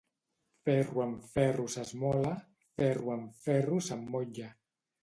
Ferro 0.69 1.03
amb 1.03 1.27
ferro 1.35 1.67
s'esmola, 1.75 2.33
ferro 2.81 3.17
amb 3.19 3.39
ferro 3.47 3.81
s'emmotlla. 3.91 4.53